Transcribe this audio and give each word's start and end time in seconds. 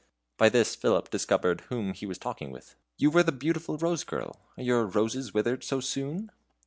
By 0.35 0.49
this 0.49 0.73
Philip 0.73 1.11
discovered 1.11 1.61
whom 1.69 1.93
he 1.93 2.07
was 2.07 2.17
talking 2.17 2.49
with. 2.49 2.73
"You 2.97 3.11
were 3.11 3.21
the 3.21 3.31
beautiful 3.31 3.77
Rose 3.77 4.03
girl; 4.03 4.39
are 4.57 4.63
your 4.63 4.87
roses 4.87 5.31
withered 5.31 5.63
so 5.63 5.79
soon?" 5.79 6.31